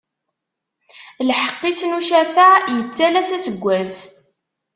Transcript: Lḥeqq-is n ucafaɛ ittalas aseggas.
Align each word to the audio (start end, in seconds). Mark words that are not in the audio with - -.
Lḥeqq-is 1.27 1.81
n 1.85 1.91
ucafaɛ 1.99 2.53
ittalas 2.79 3.29
aseggas. 3.37 3.95